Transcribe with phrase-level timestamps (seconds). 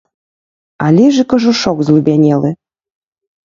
[0.87, 2.49] Але ж і кажушок злубянелы!